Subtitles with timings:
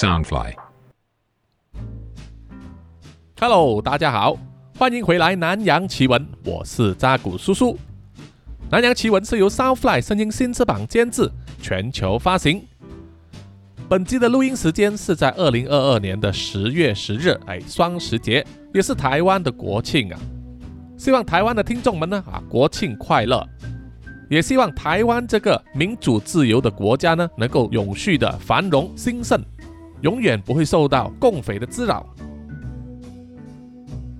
[0.00, 0.54] Soundfly。
[3.38, 4.34] Hello，大家好，
[4.78, 7.72] 欢迎回来《南洋奇闻》，我是扎古叔叔。
[8.70, 12.66] 《南洋奇闻》是由 Soundfly 声音新翅膀监制，全球发行。
[13.90, 20.18] 本集的录音时间是在二零二二年的十月十日，哎，双十节，也是台湾的国庆啊。
[20.96, 23.46] 希望台湾的听众们呢啊，国庆快乐！
[24.30, 29.38] 也希望台湾这个民主自由的国家呢，能够永续的繁荣兴盛，
[30.02, 32.06] 永远不会受到共匪的滋扰。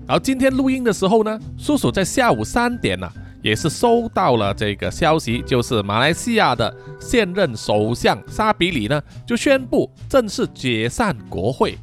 [0.07, 3.09] 然后今天录音的时候呢，叔叔在下午三点呢、
[3.41, 11.77] 也是收到了这个消息，就是马来西亚的现任首相沙比里呢，就宣布正式解散国会。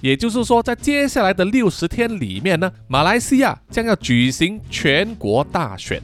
[0.00, 6.00] 也就是说，在接下来的六十天里面呢，马来西亚将要举行全国大选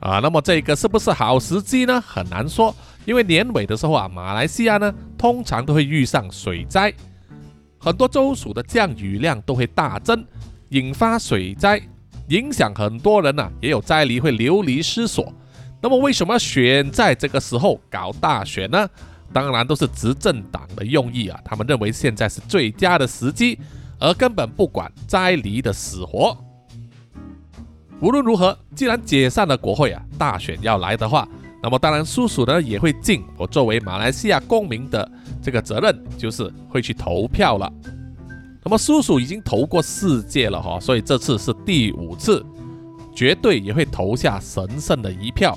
[0.00, 0.18] 啊。
[0.18, 1.98] 那么这个是不是好时机呢？
[2.00, 2.74] 很难说，
[3.06, 4.92] 因为年尾的时候啊，马来西亚呢
[5.22, 6.92] 通常都会遇上水灾，
[7.78, 10.26] 很多州属的降雨量都会大增，
[10.70, 11.80] 引发水灾，
[12.26, 15.32] 影响很多人呐、也有灾黎会流离失所。
[15.80, 18.88] 那么为什么选在这个时候搞大选呢？
[19.32, 23.56] 当然都是执政党的用意啊，他们认为现在是最佳的时机，
[24.00, 26.36] 而根本不管灾黎的死活。
[28.00, 31.28] 无论如何，既然解散了国会啊，大选要来的话，
[31.62, 35.08] 那么当然叔叔呢也会尽我作为马来西亚公民的
[35.40, 37.72] 这个责任，就是会去投票了。
[38.64, 42.44] 那么叔叔已经投过四届了哈，所以这次是第五次，
[43.14, 45.56] 绝对也会投下神圣的一票，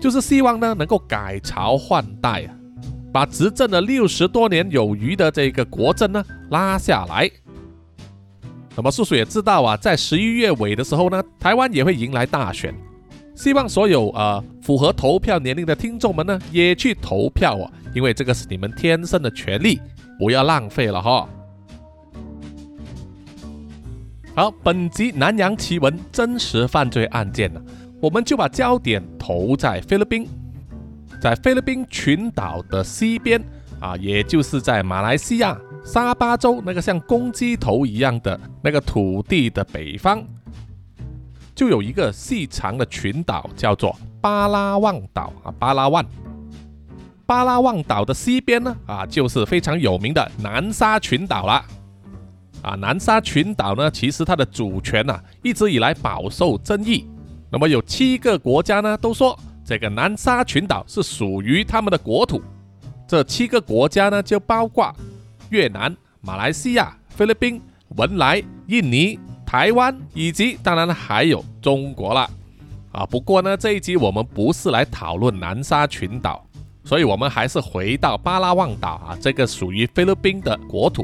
[0.00, 2.54] 就是希望呢能够改朝换代啊。
[3.10, 7.30] 把执政了六十多年有余的这个国政呢拉下来。
[8.76, 12.74] 那么叔叔也知道啊，在十一月尾的时候呢，台湾也会迎来大选，
[13.38, 19.80] 希望所有呃符合投票年龄的听众们呢也去投票啊，因为这个是你们天生的权利，
[20.18, 21.28] 不要浪费了哈。
[24.34, 27.62] 好，本集南洋奇闻真实犯罪案件呢，
[28.02, 30.26] 我们就把焦点投在菲律宾。
[31.22, 33.40] 在菲律宾群岛的西边
[33.78, 40.24] 啊，也就是在马来西亚沙巴州那个像公鸡头一样的那个土地的北方，
[41.58, 46.06] 就有一个细长的群岛，叫做巴拉望岛啊，巴拉万。
[47.26, 51.64] 巴拉望岛的西边呢，啊，就是非常有名的南沙群岛了。
[52.62, 57.04] 啊，南沙群岛呢，其实它的主权呐、一直以来饱受争议。
[57.50, 59.36] 那么有七个国家呢，都说。
[59.64, 62.40] 这个南沙群岛是属于他们的国土，
[63.08, 64.94] 这七个国家呢，就包括
[65.50, 67.60] 越南、马来西亚、菲律宾、
[67.96, 72.28] 文莱、印尼、台湾，以及当然还有中国了。
[72.92, 76.46] 啊，不过呢，这一集我们不是来讨论南沙群岛，
[76.84, 81.02] 所以我们还是回到巴拉望岛啊，这个属于菲律宾的国土。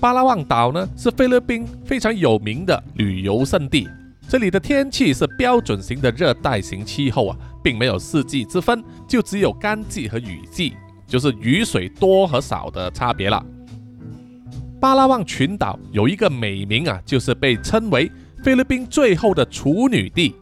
[0.00, 3.88] 巴拉望岛呢，是菲律宾非常有名的旅游胜地。
[4.28, 10.74] 这里的天气是标准型的热带型气候啊，并没有四季之分，就只有干季和雨季，
[11.06, 13.40] 就是雨水多和少的差别了。
[14.80, 18.10] 巴拉望群岛有一个美名啊，就是被称为
[18.42, 20.34] 菲律宾最后的处女地，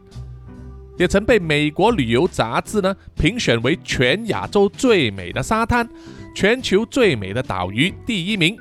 [0.97, 5.87] 也曾被美国旅游杂志呢评选为全亚洲最美的沙滩、
[6.33, 8.57] 全球最美的岛屿第一名，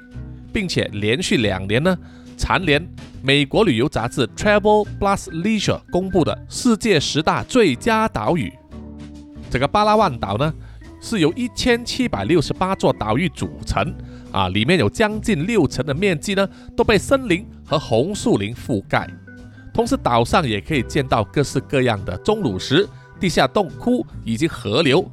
[0.53, 1.97] 并且连续两年呢
[2.37, 2.85] 蝉联。
[3.23, 8.53] 美国旅游杂志 Travel Plus Leisure 公布的世界十大最佳岛屿，
[9.49, 10.53] 这个巴拉万岛呢
[11.01, 13.95] 是由一千七百六十八座岛屿组成
[14.33, 19.09] 啊，里面有将近六成的面积呢都被森林和红树林覆盖，
[19.73, 22.89] 同时岛上也可以见到各式各样的钟乳石、
[23.21, 25.09] 地下洞窟以及河流。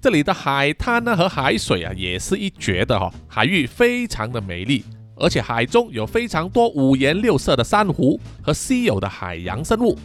[0.00, 4.84] 这里的海滩呢和海水啊也是一绝的哈、哦，海域非常的美丽。
[5.18, 9.98] 而且海中有非常多五颜六色的珊瑚和稀有的海洋生物。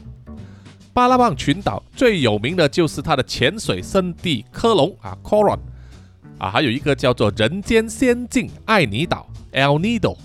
[0.93, 5.59] 巴拉望群岛最有名的就是它的潜水圣地科隆啊 （Coron）
[6.37, 10.17] 啊，还有一个叫做人间仙境爱尼岛 （El Nido），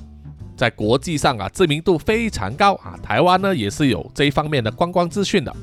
[0.56, 2.99] 在国际上啊知名度非常高啊。
[3.00, 5.55] 台湾呢也是有这一方面的观光资讯的。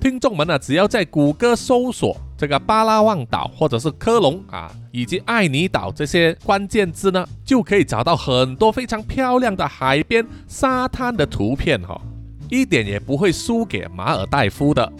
[0.00, 12.00] 听众们呢，只要在谷歌搜索这个巴拉望岛或者是科隆啊，以及爱尼岛这些关键字呢，就可以找到很多非常漂亮的海边沙滩的图片哈、
[12.48, 14.92] 一点也不会输给马尔代夫的。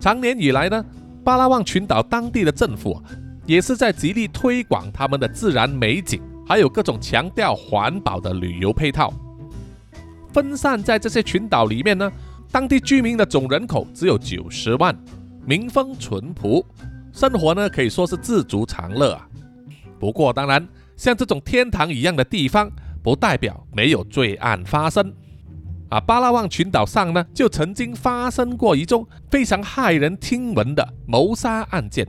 [0.00, 0.84] 长年以来呢，
[1.24, 3.00] 巴拉望群岛当地的政府、
[3.46, 9.12] 也是在极力推广他们的自然美景，还有各种强调环保的旅游配套。
[10.32, 12.10] 分散在这些群岛里面呢。
[12.50, 14.94] 当地居民的总人口只有九十万，
[15.46, 16.62] 民风淳朴，
[17.10, 19.26] 生活呢可以说是知足常乐啊。
[19.98, 22.70] 不过当然，像这种天堂一样的地方，
[23.02, 25.10] 不代表没有罪案发生
[25.92, 26.00] 啊。
[26.00, 32.06] 巴拉望群岛上呢，就曾经发生过一宗非常骇人听闻的谋杀案件，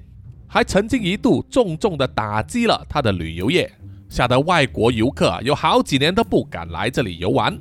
[0.47, 3.71] 还曾经一度重重的打击了他的旅游业，
[4.09, 7.57] 吓得外国游客啊有好几年都不敢来这里游玩。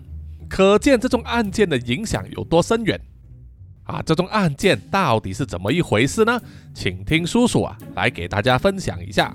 [0.48, 3.00] 可见这种案件的影响有多深远
[3.84, 4.02] 啊！
[4.02, 6.38] 这种案件到底是怎么一回事呢？
[6.74, 9.34] 请听叔叔啊来给大家分享一下。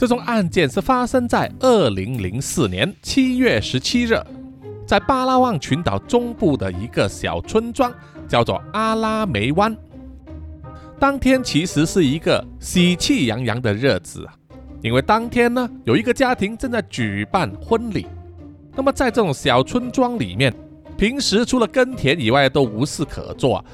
[0.00, 4.18] 这种案件是发生在二零零四年七月十七日，
[4.86, 7.92] 在巴拉望群岛中部的一个小村庄，
[8.26, 9.76] 叫做阿拉梅湾。
[10.98, 14.32] 当天其实是一个喜气洋洋的日子啊。
[14.80, 18.06] 因为当天呢，有一个家庭正在举办婚礼。
[18.74, 20.50] 那么在这种小村庄里面，
[21.00, 23.64] 平时除了耕田以外都无事可做，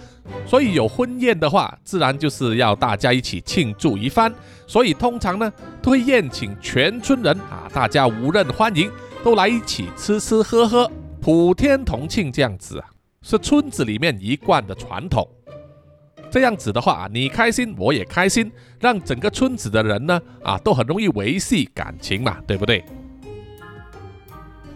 [0.46, 4.32] 所以有婚宴的话，自然就是要大家一起庆祝一番。
[4.64, 5.52] 所以通常呢，
[5.82, 8.88] 都会宴请全村人啊，大家无任欢迎，
[9.24, 10.88] 都来一起吃吃喝喝，
[11.20, 12.86] 普天同庆这样子啊，
[13.22, 15.28] 是村子里面一贯的传统。
[16.30, 22.84] 这样子的话，你开心我也开心，让整个村子的人呢啊都很容易维系感情嘛，对不对？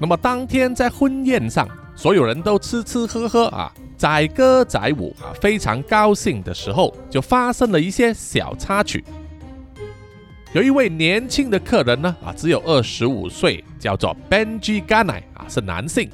[0.00, 9.04] 那么当天在婚宴上，所有人都吃吃喝喝啊，载歌载舞啊，非常高兴的时候，就发生了一些小插曲。
[10.52, 16.10] 有一位年轻的客人呢啊，只有二十五岁，叫做 Benji Ganai 啊，是男性，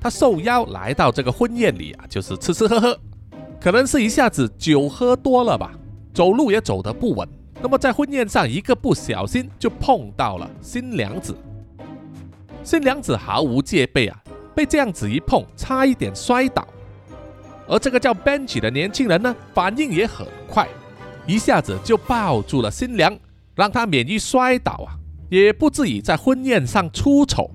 [0.00, 2.98] 他受邀来到这个婚宴里啊，就是吃吃喝喝。
[3.60, 5.72] 可能是一下子酒喝多了吧，
[6.14, 7.28] 走路也走得不稳。
[7.60, 11.36] 那么在婚宴上，一个不小心就碰到了新娘子。
[12.62, 14.21] 新娘子毫无戒备啊，
[14.54, 16.66] 被这样子一碰，差一点摔倒。
[17.68, 20.68] 而这个叫 Benji 的年轻人呢，反应也很快，
[21.26, 23.16] 一下子就抱住了新娘，
[23.54, 24.98] 让她免于摔倒啊，
[25.30, 27.50] 也不至于在婚宴上出丑。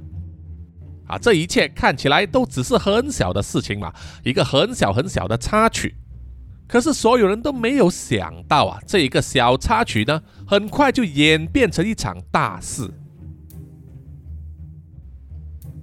[1.07, 5.95] 啊，这一切看起来都只是很小的事情嘛，一个很小很小的插曲。
[6.67, 12.89] 可是所有人都没有想到啊，这一个小插曲呢，很快就演变成一场大事。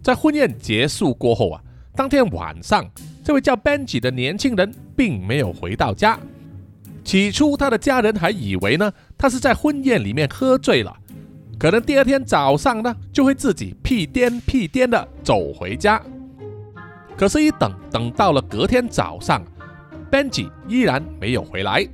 [0.05, 1.63] 在婚宴结束过后啊，
[1.97, 2.85] 当天晚上，
[3.25, 6.21] 这位叫 Benji 的年轻人并没有回到家。
[7.03, 10.95] 起初，他的家人还以为呢，他是在婚宴里面喝醉了。
[11.59, 16.03] 可能第二天早上呢，就会自己屁颠屁颠的走回家。
[17.17, 19.43] 可是，一等等到了隔天早上
[20.11, 21.89] ，Benji 依然没有回来。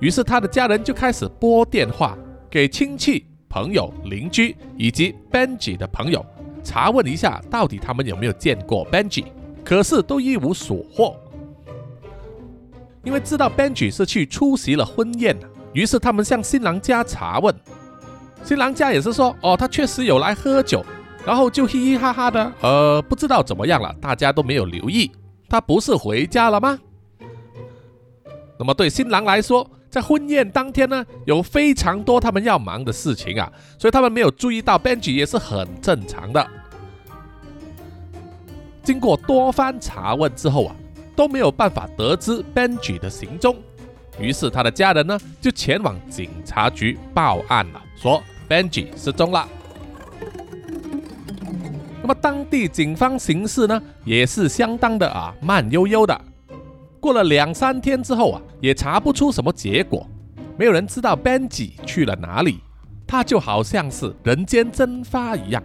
[0.00, 2.14] 于是，他的家人就开始拨电话
[2.50, 6.22] 给亲戚、朋友、邻居以及 Benji 的朋友，
[6.62, 9.24] 查问一下到底他们有没有见过 Benji。
[9.64, 11.16] 可是都一无所获。
[13.04, 15.36] 因为知道 Benji 是去出席了婚宴，
[15.72, 17.54] 于是他们向新郎家查问。
[18.44, 20.84] 新郎家也是说，哦，他确实有来喝酒，
[21.24, 25.10] 然后就嘻嘻哈哈的，呃，不知道怎么样了，大家都没有留意，
[25.48, 26.78] 他不是回家了吗？
[28.58, 36.44] 那么对新郎来说，在婚宴当天呢，有非常多他们要忙的事情啊，所以他们没有注意到 Benji 也是很正常的。
[38.82, 40.74] 经过多番查问之后啊，
[41.14, 43.54] 都没有办法得知 Benji 的行踪，
[44.18, 48.22] 于是他的家人呢就前往警察局报案了，说。
[48.48, 49.48] Benji 失踪了。
[52.02, 56.20] 那么当地警方行事呢，也是相当的啊慢悠悠的。
[57.02, 60.06] 过了两三天之后啊，也查不出什么结果，
[60.56, 62.60] 没有人知道 Benji 去了哪里，
[63.08, 65.60] 他就好像是人间蒸发一样。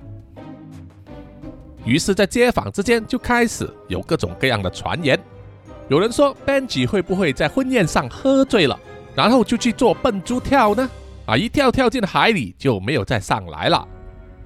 [1.86, 5.18] 于是，在街坊之间就开始有各种各样的传言。
[5.90, 8.76] 有人说 Benji 会不会在婚宴上喝醉了，
[9.14, 10.90] 然后就去做笨猪跳呢？
[11.28, 11.38] 啊！
[11.38, 13.88] 一跳跳进海里就没有再上来了。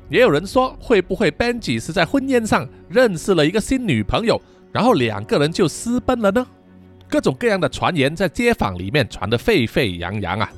[0.10, 4.42] 也有人说，会不会 Benji 是在婚宴上认识了一个新女朋友，
[4.74, 6.46] 然后两个人就私奔了呢？
[7.12, 10.50] 各种各样的传言在街坊里面传得沸沸扬扬啊！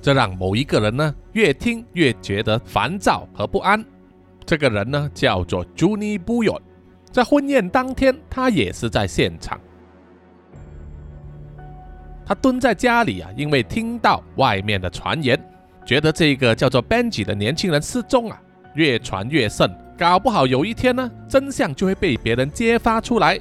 [0.00, 3.84] 这让某一个人呢越听越觉得烦躁和不安。
[4.46, 6.58] 这个人呢叫做 Juni Buyon，
[7.12, 9.60] 在婚宴当天，他也是在现场。
[12.24, 15.38] 他蹲在家里啊，因为听到外面的传言，
[15.84, 18.40] 觉得这个叫做 Benji 的年轻人失踪啊，
[18.74, 23.38] 越传越盛，搞不好有一天呢，真相就会被别人揭发出来，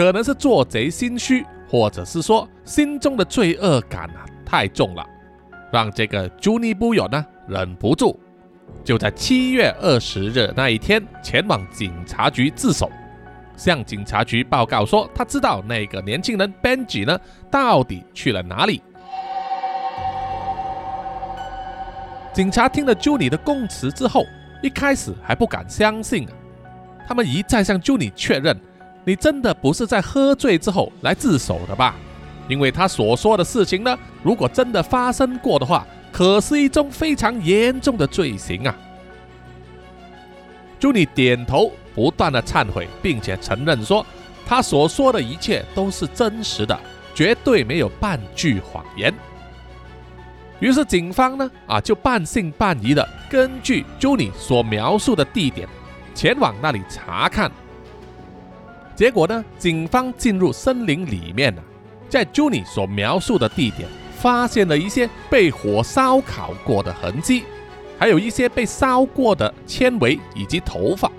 [0.00, 5.06] 可能是做贼心虚，或者是说心中的罪恶感啊太重了，
[5.70, 8.18] 让这个 Juni b u y o 呢忍不住，
[8.82, 12.90] 就在七月二十日那一天前往警察局自首。
[13.58, 18.80] 向警察局报告说，他知道那个年轻人 Benji 呢到底去了哪里。
[22.32, 24.24] 警察听了 Junie 的供词之后，
[24.62, 26.32] 一开始还不敢相信啊，
[27.06, 28.58] 他们一再向 Junie 确认
[29.04, 31.94] ：“你真的不是在喝醉之后来自首的吧？
[32.48, 38.76] 因为他所说的事情呢，如果真的发生过的话，可是一宗非常严重的罪行啊。”
[40.80, 41.72] Junie 点头。
[41.92, 44.06] 不断的忏悔，并且承认说，
[44.46, 46.78] 他所说的一切都是真实的，
[47.12, 49.12] 绝对没有半句谎言。
[50.60, 55.68] 于是警方呢，啊，就半信半疑的根据 Junie 所描述的地点，
[56.14, 57.50] 前往那里查看。
[59.00, 61.62] 结果呢，警方进入森林里面呢，
[62.06, 63.88] 在 Junie 所描述的地点，
[64.18, 67.44] 发现了一些被火烧烤过的痕迹，
[67.98, 71.10] 还有一些被烧过的纤维以及头发。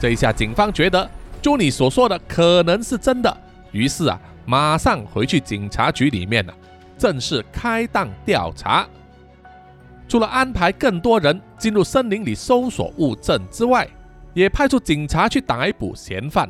[0.00, 1.06] 这一下，警方觉得
[1.42, 3.36] 朱尼所说的可能是真的，
[3.72, 6.54] 于是啊，马上回去警察局里面呢，
[6.96, 8.88] 正式开档调查。
[10.08, 13.86] 除了安排更多人进入森林里搜索物证之外，
[14.38, 16.48] 也派出警察去逮捕嫌犯。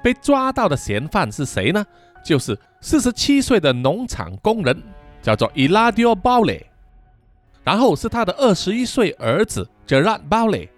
[0.00, 1.84] 被抓到的嫌犯是谁呢？
[2.24, 4.80] 就是四十七岁的农场工人，
[5.20, 6.66] 叫做 Eladio b a l e
[7.64, 10.68] 然后是他的二十一岁儿子 Gerard b a l e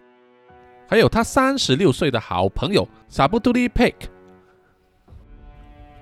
[0.88, 3.95] 还有他三十六岁的好朋友 Sabuturi Peck。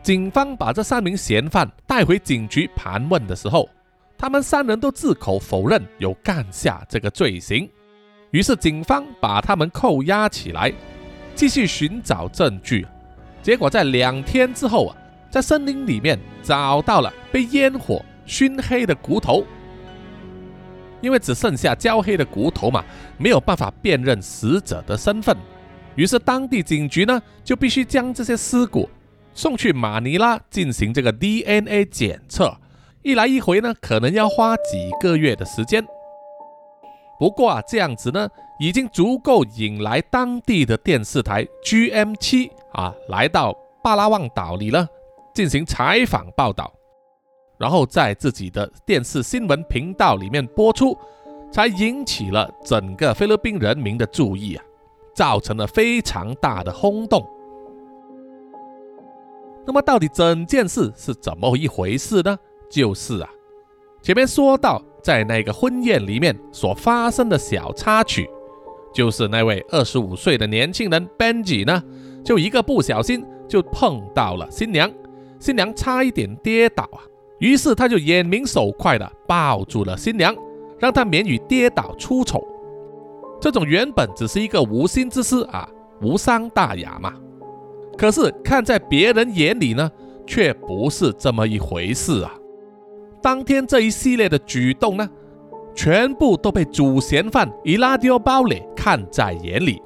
[0.02, 3.68] 警方把这三名嫌犯带回警局盘问的时候，
[4.18, 7.68] 他们三人都自口否认有干下这个罪行。
[8.32, 10.72] 于是警方把他们扣押起来，
[11.34, 12.86] 继续寻找证据。
[13.42, 14.96] 结果在两天之后啊，
[15.30, 19.44] 在森林里面找到了被烟火熏黑的骨头。
[21.02, 22.82] 因为只剩下焦黑的骨头嘛，
[23.18, 25.36] 没有办法辨认死者的身份，
[25.94, 28.88] 于是当地警局呢就必须将这些尸骨
[29.34, 32.56] 送去马尼拉进行这个 DNA 检测，
[33.02, 35.84] 一来一回呢可能要花几个月的时间。
[37.22, 44.84] 不过啊，这样子呢已经足够引来当地的电视台 GM7 啊来到巴拉望岛里了
[45.32, 46.72] 进行采访报道。
[47.58, 50.98] 然后在自己的电视新闻频道里面播出，
[51.52, 54.64] 才引起了整个菲律宾人民的注意啊，
[55.14, 57.24] 造成了非常大的轰动。
[59.64, 62.36] 那么到底整件事是怎么一回事呢？
[62.68, 63.30] 就是啊，
[64.02, 68.28] 前面说到在那个婚宴里面所发生的小插曲，
[68.94, 71.82] 就是那位二十五岁的年轻人 Benji 呢，
[72.24, 74.90] 就一个不小心就碰到了新娘，
[75.40, 77.02] 新娘差一点跌倒啊。
[77.38, 80.32] 于是他就眼明手快的抱住了新娘，
[80.78, 82.40] 让她免于跌倒出丑。
[83.40, 85.68] 这种原本只是一个无心之失啊，
[86.00, 87.12] 无伤大雅嘛。
[87.98, 89.90] 可是看在别人眼里呢，
[90.24, 92.32] 却不是这么一回事啊。
[93.22, 95.08] 当天这一系列的举动呢，
[95.74, 99.80] 全部都被主嫌犯伊拉迪奥·鲍雷看在眼里。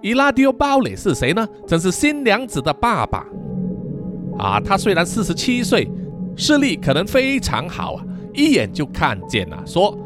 [0.00, 1.46] 伊拉迪奥·鲍雷是谁呢？
[1.66, 3.26] 正是新娘子的爸爸。
[4.38, 5.90] 啊，他虽然四十七岁，
[6.36, 8.04] 视力可能非常好啊，
[8.34, 9.62] 一眼就看见了。
[9.66, 9.96] 说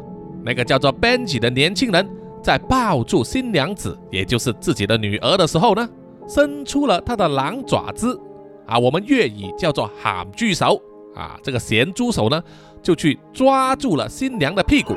[0.43, 2.07] 那个叫做 Benji 的年轻人
[2.41, 5.87] 在抱住新娘子，也就是自己的女儿的时候呢，
[6.27, 8.19] 伸出了他的狼爪子，
[8.65, 10.81] 啊，我们粤语叫做喊猪手，
[11.15, 12.43] 啊，这个咸猪手呢，
[12.81, 14.95] 就去抓住了新娘的屁股。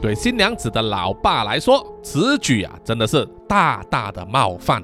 [0.00, 4.82] 对新娘子的老爸来说，此举啊，真的是大大的冒犯。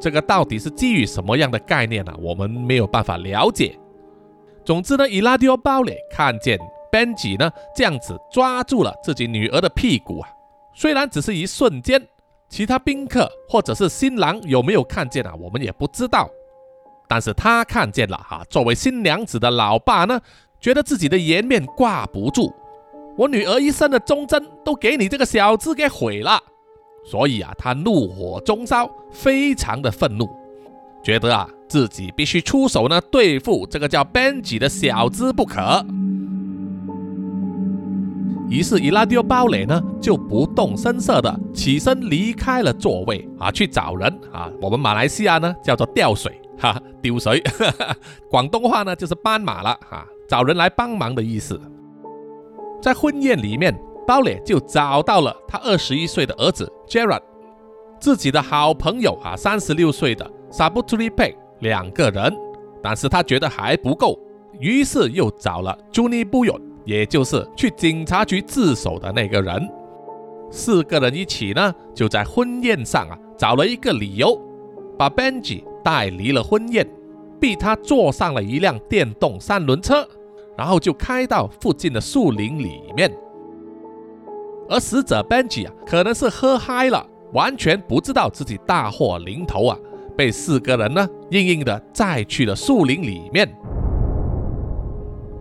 [0.00, 2.12] 这个到底是基于什么样的概念呢？
[2.20, 3.78] 我们没有办法了解。
[4.64, 6.58] 总之呢，伊拉迪奥·鲍雷看见
[6.90, 10.28] Benji 呢这样子抓住了自己女儿的屁股啊，
[10.74, 12.04] 虽然只是一瞬间，
[12.48, 16.28] 其他宾客或者是新郎有没有看见啊，我们也不知道。
[17.10, 20.20] 但是他看见了哈，作为新娘子的老爸呢，
[20.60, 22.54] 觉得自己的颜面挂不住，
[23.16, 26.40] 我女儿一生的忠贞都给你这个小子给毁了。
[27.04, 30.28] 所以啊，他怒火中烧，非常的愤怒，
[31.02, 35.84] 觉得啊自己必须出手呢，对付这个叫 Benji 的小子不可。
[38.48, 44.48] 于是伊拉迪奥·鲍雷呢就不动声色的起身离开了座位啊，去找人啊。
[44.60, 47.42] 我们马来西亚呢叫做吊水哈，丢水，
[48.30, 51.60] 广东话呢就是斑马了哈，找人来帮忙的意思。
[52.82, 53.74] 在婚宴里面。
[54.06, 57.20] 包磊就找到了他二十一岁的儿子 Gerard，
[58.00, 62.36] 自己的好朋友啊，三十六岁的 Sabuturi Pay 两个人，
[62.82, 64.18] 但是他觉得还不够，
[64.58, 69.70] 于是又找了 Juni Buyon，也就是去警察局自首的那个人。
[70.50, 74.36] 四个人一起呢，就在婚宴上啊找了一个理由，
[74.98, 76.86] 把 Benji 带离了婚宴，
[77.40, 80.06] 逼他坐上了一辆电动三轮车，
[80.56, 83.10] 然后就开到附近的树林里面。
[84.68, 89.76] 而死者 Benji 啊，可能是喝嗨了，完全不知道自己大祸临头啊，
[90.16, 93.52] 被四个人呢硬硬的载去了树林里面。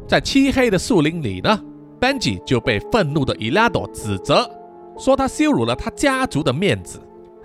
[0.07, 1.59] 在漆黑的树林里呢
[2.01, 4.49] ，Benji 就被愤怒的伊拉朵指责，
[4.97, 6.99] 说他羞辱了他家族的面子。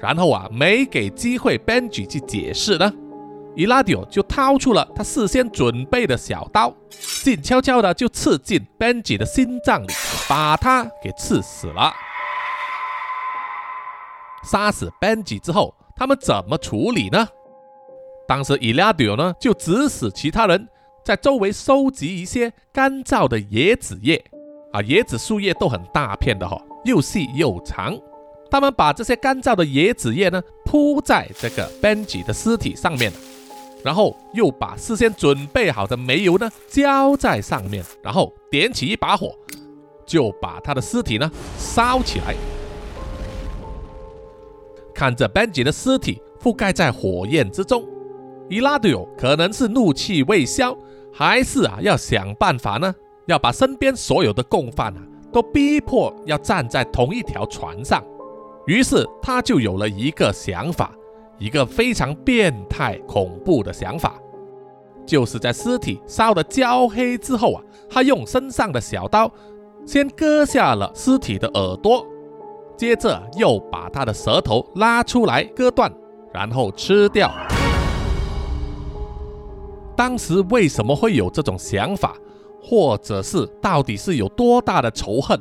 [0.05, 2.93] 然后啊，没给机会 Benji 去解释呢
[3.57, 6.75] ，Elado 就掏出了他事先准备的小刀，
[7.23, 9.87] 静悄悄的就刺进 Benji 的心脏里。
[10.29, 11.91] 把他给刺死了。
[14.43, 17.27] 杀死 Benji 之后，他们怎么处理呢？
[18.29, 20.69] 当时 Eladio 呢就指使其他人
[21.03, 24.23] 在周围收集一些干燥的椰子叶，
[24.71, 27.99] 啊，椰子树叶都很大片的哈，又细又长。
[28.51, 33.13] 他们把这些干燥的椰子叶呢铺在这个 Benji 的尸体上面，
[33.83, 39.35] 然后又把事先准备好的煤油呢浇在上面，然后点起一把火。
[40.07, 42.35] 就把他的尸体呢烧起来，
[44.95, 47.83] 看着 Benji 的尸体覆盖在火焰之中
[48.51, 50.77] ，Eladio 可能是怒气未消，
[51.11, 55.01] 还是啊要想办法呢，要把身边所有的共犯啊
[55.33, 58.05] 都逼迫要站在同一条船上。
[58.67, 60.93] 于是他就有了一个想法，
[61.39, 64.15] 一个非常变态恐怖的想法，
[65.07, 69.31] 就是在尸体烧得焦黑之后啊，他用身上的小刀。
[69.87, 72.07] 先割下了尸体的耳朵，
[72.75, 75.93] 接着又把他的舌头拉出来割断，
[76.33, 77.31] 然后吃掉。
[79.95, 82.17] 当时为什么会有这种想法，
[82.63, 85.39] 或者是到底是有多大的仇恨，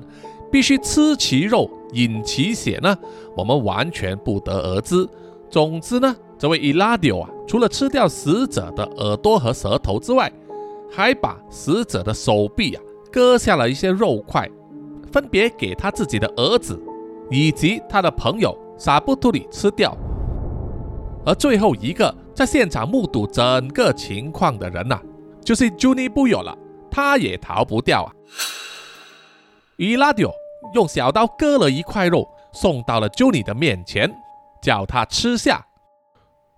[0.53, 2.95] 必须吃其肉饮其血呢？
[3.36, 5.10] 我们完全不得而知。
[5.50, 10.31] 总之呢，这位 Eladio 啊，除了吃掉死者的耳朵和舌头之外，
[10.92, 12.83] 还把死者的手臂啊。
[13.11, 14.48] 割下了一些肉块，
[15.11, 16.79] 分别给他自己的儿子
[17.31, 19.98] 以及他的朋友萨布图里吃掉。
[21.25, 25.00] 而最后一个在现场目睹整个情况的人呐，
[25.44, 26.55] 就是 Juni 不有了，
[26.92, 28.13] 他也逃不掉啊。
[29.77, 30.31] 伊拉迪奥
[30.74, 34.14] 用小刀割了一块肉，送到了 Juni 的面前，
[34.62, 35.66] 叫他吃下。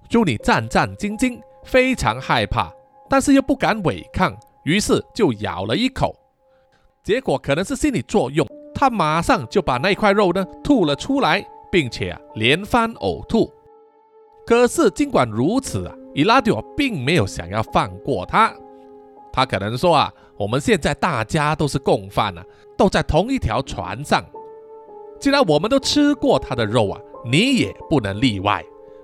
[0.09, 2.71] Juni 战战兢兢，非常害怕，
[3.09, 6.15] 但是又不敢违抗，于是就咬了一口。
[7.03, 13.51] 结果可能是心理作用，他马上就把那块肉呢吐了出来，并且啊连番呕吐。
[14.45, 18.53] 可是尽管如此啊，伊拉迪奥并没有想要放过他。
[19.33, 22.43] 他可能说啊，我们现在大家都是共犯啊，
[22.77, 24.23] 都在同一条船上。
[25.19, 28.63] 既然我们都吃过他的肉啊，你也不能例外。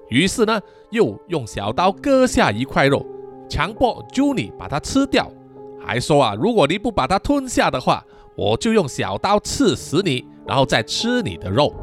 [0.09, 3.05] 于是呢，又用小刀割下一块肉，
[3.49, 5.31] 强迫 Juni 把它吃掉。
[5.79, 11.73] 还说啊，如果你不把它吞下的话，我就用小刀刺死你，然后再吃你的肉。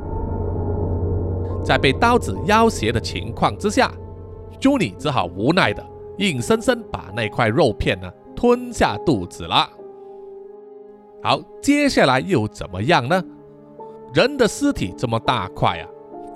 [1.65, 3.91] 在被刀子要挟的情况之下，
[4.61, 5.85] 朱尼只好无奈的
[6.19, 9.69] 硬生生把那块肉片呢吞下肚子了。
[11.21, 13.21] 好，接下来又怎么样呢？
[14.15, 15.89] 人的尸体这么大块啊，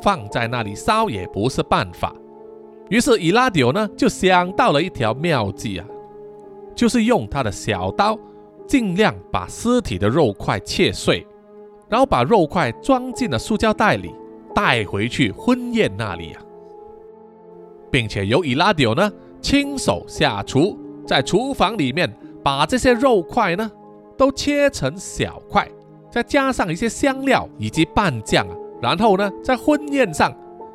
[0.02, 2.12] 放在那里烧也不是办法。
[2.88, 5.86] 于是伊拉迪欧呢就想到了一条妙计啊。
[6.74, 8.18] 就是用他的小刀，
[8.66, 11.24] 尽量把尸体的肉块切碎，
[11.88, 14.12] 然后把肉块装进了塑胶袋里，
[14.52, 16.42] 带回去婚宴那里啊，
[17.92, 22.12] 并且由伊拉迪欧呢亲手下厨，在厨房里面
[22.42, 23.70] 把这些肉块呢
[24.16, 25.68] 都切成小块，
[26.10, 30.32] 再加上一些香料以及拌酱啊，然后呢在婚宴上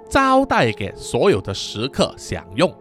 [0.09, 2.73] 招待给所有的食客享用。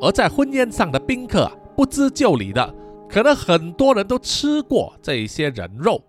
[0.00, 2.74] 而在婚宴上的宾客啊，不知就里的，
[3.08, 6.02] 可能很多人都吃过这些人肉，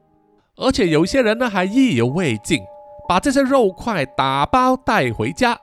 [0.57, 2.60] 而且有些人呢还意犹未尽，
[3.07, 5.57] 把这些肉块打包带回家，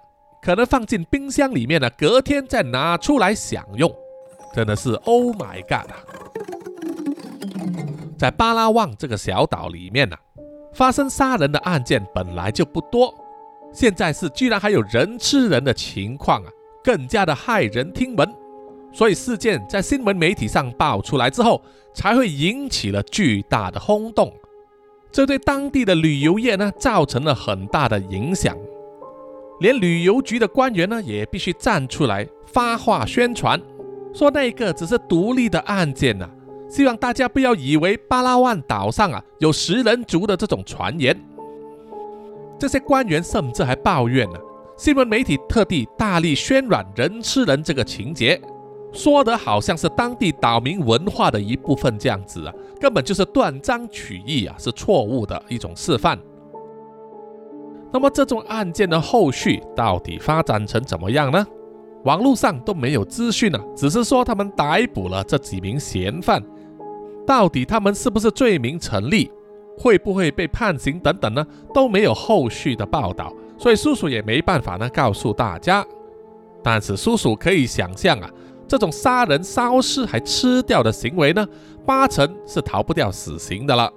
[0.44, 3.90] 可能放进冰箱里面呢，隔天再拿出来享用，
[4.54, 5.96] 真的是 Oh my God 啊！
[8.18, 10.14] 在巴拉望这个小岛里面呢，
[10.74, 13.14] 发生杀人的案件本来就不多，
[13.72, 16.50] 现在是居然还有人吃人的情况啊！
[16.84, 18.30] 更加的骇人听闻，
[18.92, 21.62] 所以事件在新闻媒体上爆出来之后，
[21.94, 24.30] 才会引起了巨大的轰动。
[25.10, 28.54] 这对当地的旅游业呢，造成了很大的影响。
[29.60, 33.60] 连旅游局的官员呢，也必须站出来发话宣传，
[34.12, 36.28] 说那个只是独立的案件呐，
[36.68, 41.18] 希望大家不要以为巴拉万岛上啊有食人族的这种传言。
[42.58, 44.38] 这些官员甚至还抱怨呢，
[44.76, 48.40] 新闻媒体特地大力渲染人吃人这个情节，
[48.92, 56.18] 说的好像是当地岛民文化的一部分这样子啊，根本就是断章取义啊，是错误的一种示范。
[57.94, 61.46] 那么这种案件的后续到底发展成怎么样呢？
[62.02, 66.42] 网络上都没有资讯啊，只是说他们逮捕了这几名嫌犯，
[67.24, 69.30] 到底他们是不是罪名成立，
[69.78, 75.86] 会不会被判刑等等呢，都没有后续的报道，所以叔叔也没办法呢告诉大家。
[76.64, 78.28] 但是叔叔可以想象啊，
[78.66, 81.46] 这种杀人烧尸还吃掉的行为呢，
[81.86, 83.88] 八成是逃不掉死刑的了。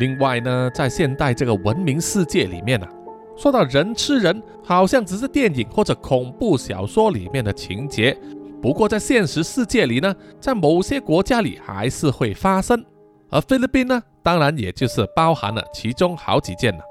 [0.00, 2.88] 另外呢，在现代这个文明世界里面呢，
[3.36, 8.18] 说到人吃人，好像只是电影或者恐怖小说里面的情节。
[8.62, 12.82] 不过在现实世界里呢，在某些国家里还是会发生。
[13.28, 16.82] 而菲律宾呢，当然也就是包含了其中好几件了。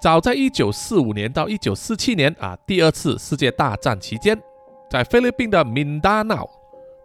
[0.00, 4.40] 早在一九四五年到一九四七年啊，第二次世界大战期间，
[4.90, 6.48] 在菲律宾的敏达瑙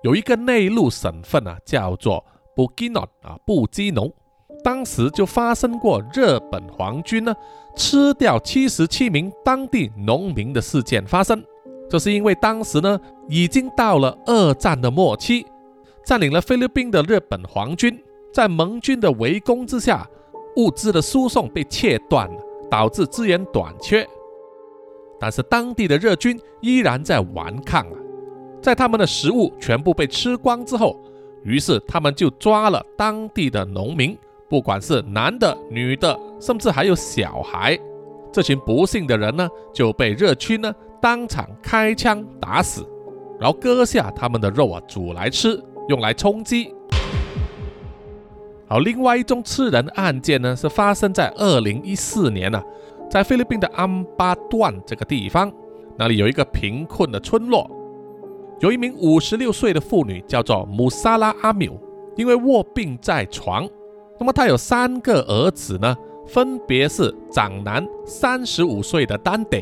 [0.01, 2.23] 有一个内陆省份啊，叫做
[2.55, 4.09] 布基诺啊，布基农。
[4.63, 7.35] 当时就发生过日本皇军呢
[7.75, 11.43] 吃掉七十七名当地农民的事件发生，
[11.89, 15.45] 这是因为当时呢已经到了二战的末期，
[16.03, 17.99] 占领了菲律宾的日本皇军
[18.33, 20.07] 在盟军的围攻之下，
[20.57, 22.29] 物资的输送被切断，
[22.69, 24.07] 导致资源短缺。
[25.19, 27.97] 但是当地的日军依然在顽抗啊，
[28.61, 30.99] 在他们的食物全部被吃光之后，
[31.43, 34.17] 于是他们就抓了当地的农民。
[34.55, 37.77] 不管是男的、女的，甚至还有小孩，
[38.31, 42.87] 这群不幸的人呢，就被热区呢当场开枪打死，
[43.37, 46.73] 然后割下他们的肉啊煮来吃，用来充饥。
[48.69, 52.63] 好，另外一宗吃人案件呢，是发生在二零一四年呢，
[53.09, 55.51] 在菲律宾的安巴段这个地方，
[55.97, 57.69] 那里有一个贫困的村落，
[58.61, 61.77] 有一名五十六岁的妇女叫做姆萨拉阿缪，
[62.15, 63.67] 因为卧病在床。
[64.19, 69.57] 那么他有三个儿子呢，分别是长男三十五岁的丹德，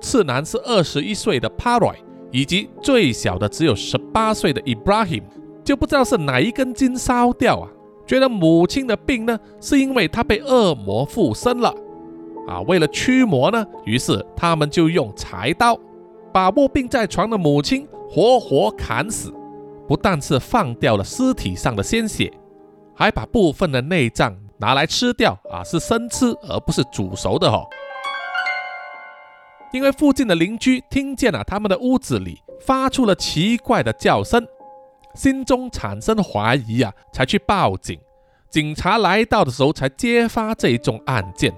[0.00, 1.90] 次男是二十一岁的帕瑞，
[2.30, 5.22] 以及最小的只有十八岁的 Ibrahim，
[5.64, 7.68] 就不知道是哪一根筋烧掉啊？
[8.06, 11.74] 觉得母亲的病呢，是因为他被恶魔附身了
[12.46, 12.60] 啊！
[12.60, 15.76] 为了驱魔呢，于是他们就用柴刀
[16.32, 19.34] 把卧病在床的母亲活活砍死，
[19.88, 22.32] 不但是放掉了尸体上的鲜血。
[22.96, 27.66] 还把部分的内脏拿来吃掉啊，是生吃而不是煮熟的哦。
[29.72, 34.46] 因为附近的邻居听见了他们的屋子里发出了奇怪的叫声，
[35.14, 38.00] 心中产生怀疑啊，才去报警。
[38.48, 41.52] 警察来到的时候才揭发这一宗案件。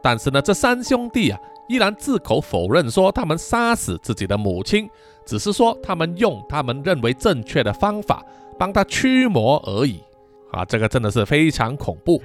[0.00, 4.88] 但是呢，这三兄弟啊依然自口否认说他们杀死自己的母亲，
[5.24, 8.22] 只是说他们用他们认为正确的方法
[8.56, 10.00] 帮他驱魔而已。
[10.50, 12.22] 啊，这个真的是非常恐怖。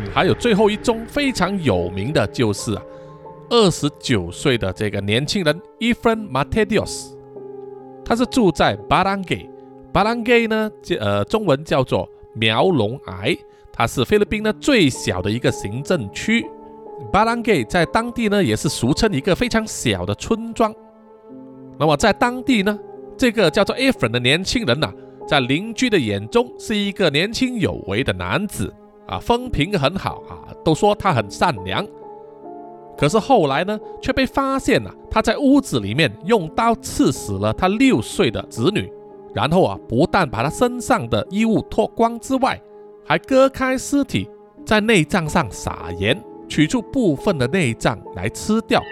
[0.00, 2.82] 嗯，还有最后一宗非常有名的就是啊，
[3.50, 7.12] 二十九岁的这个年轻人 Efren Matedios，
[8.04, 13.36] 他是住在 Barangay，Barangay 呢，呃，中文叫做苗龙癌，
[13.70, 16.44] 它是菲律宾呢最小的一个行政区。
[17.12, 20.74] Barangay 在当地呢也是俗称一个非常小的村庄。
[21.78, 22.78] 那么在当地呢，
[23.16, 24.92] 这个叫做 Efren 的年轻人呐。
[25.32, 28.70] 在邻居的眼中是一个年轻有为的男子
[29.06, 31.82] 啊，风评很好啊，都说他很善良。
[32.98, 38.92] 可是后来呢，却被发现了他在屋子里面用刀刺死了他六岁的子女，
[39.34, 42.60] 然后啊，不但把他身上的衣物脱光之外，
[43.02, 44.28] 还割开尸体，
[44.66, 48.82] 在内脏上撒盐，取出部分的内脏来吃掉。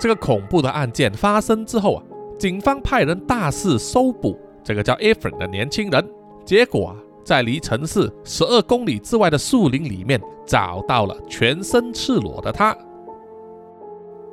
[0.00, 2.02] 这个恐怖的案件发生之后啊，
[2.38, 4.40] 警方派人大肆搜捕。
[4.64, 6.08] 这个叫 Efren 的年轻人，
[6.44, 12.76] 结果啊，在离城市十二公里之外的树林里面找到了全身赤裸的他。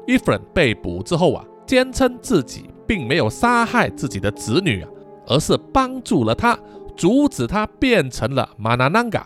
[0.07, 4.89] Efren 被捕之后啊，坚称自己并没有杀害自己的子女啊，
[5.27, 6.57] 而是帮助了他，
[6.95, 9.23] 阻止他变成了 Manananga。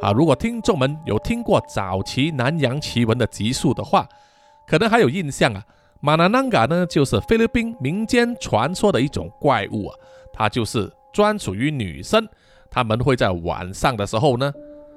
[0.00, 4.08] 啊，如果听众们有听过早期南洋奇闻的集数的话，
[4.66, 5.62] 可能还有印象啊。
[6.00, 9.96] 马纳南嘎呢，就是菲律宾民间传说的一种怪物啊，
[10.32, 12.24] 它就是专属于女生，
[12.70, 14.52] 她们会在晚上的时候呢，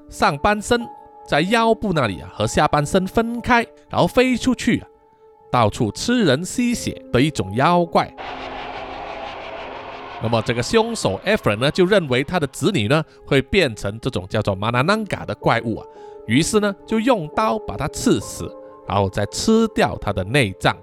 [0.09, 0.87] 上半身
[1.27, 4.87] 在腰部那里啊和下半身分开，然后飞出去啊，
[5.51, 8.13] 到处吃人吸血的一种妖怪。
[10.21, 15.87] 那么这个凶手 Efren 呢，就认为他的子女呢会变成这种叫做 Manananga 的怪物啊，
[16.27, 18.55] 于是呢就用刀把他刺死，
[18.87, 20.77] 然后再吃掉他的内脏。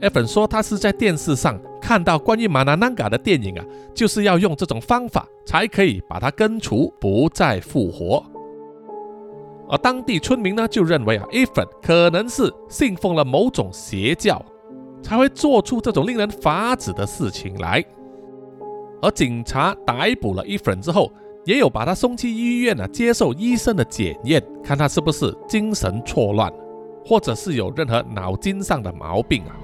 [0.00, 8.24] Efren 说他是在电视上看到关于 Manananga 的电影啊，就是要用这种方法才可以把他根除，不再复活。
[9.68, 14.44] 而当地村民呢就认为啊，Efren 可能是信奉了某种邪教。
[15.00, 17.84] 才会做出这种令人发指的事情来。
[19.00, 21.10] 而警察逮捕了伊粉之后，
[21.44, 26.52] 也有把他送去医院啊，接受医生的检验，看他是不是精神错乱，
[27.06, 29.54] 或者是有任何脑筋上的毛病啊。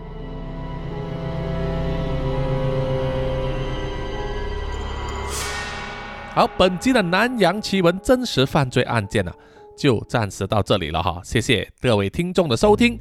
[6.35, 9.33] 好，本集的南洋奇闻真实犯罪案件呢，
[9.79, 12.99] 就暂时到这里了哈，谢谢各位听众的收听。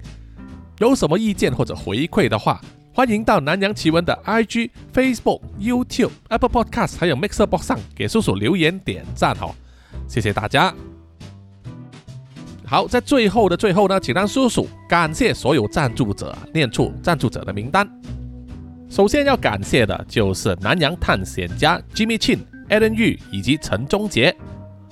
[0.78, 2.62] 有什么意见或者回馈的话，
[2.94, 9.50] 欢迎到南洋奇闻的 IG、Facebook、YouTube、Apple Podcast 还有 Mixer Box 上给叔叔留言点赞哈，
[10.08, 10.72] 谢谢大家。
[12.68, 17.90] 好，在最后的最后呢，请让叔叔感谢所有赞助者，念出赞助者的名单。
[18.92, 22.38] 首先要感谢的就是南洋探险家 Jimmy Chin、
[22.74, 24.36] Alan Yu 以及陈忠杰。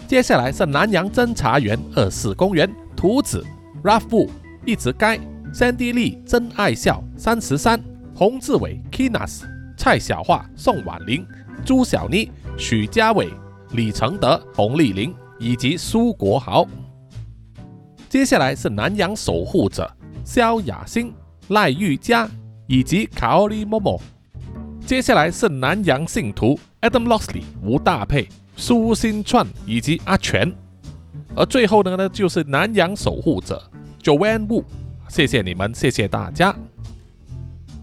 [0.07, 3.45] 接下来是南洋侦查员二四公园图子
[3.83, 4.29] Rafu
[4.65, 5.19] 一直该。
[5.53, 7.81] 三 D 丽、真爱笑、三十三、
[8.15, 9.41] 洪志伟、Kinas、
[9.77, 11.27] 蔡小桦、宋婉玲、
[11.65, 13.29] 朱小妮、许家伟、
[13.71, 16.65] 李承德、洪丽玲以及苏国豪。
[18.07, 19.91] 接下来是南洋守护者
[20.23, 21.13] 萧雅欣、
[21.49, 22.29] 赖玉佳
[22.65, 23.99] 以及卡奥利 Momo。
[24.85, 30.51] 接下来是南洋信徒 Adam Lossley、吴大佩、苏新串以及阿全。
[31.35, 33.61] 而最后呢呢就是南洋守护者
[34.03, 34.63] Joanne Wu。
[35.07, 36.55] 谢谢你们，谢谢大家。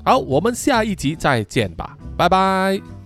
[0.04, 2.97] 好，我们下一集再见吧，拜拜。